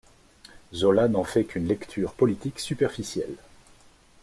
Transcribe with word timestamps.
Zola 0.73 1.07
n'en 1.07 1.23
fait 1.23 1.43
qu'une 1.43 1.67
lecture 1.67 2.13
politique 2.13 2.59
superficielle. 2.59 3.35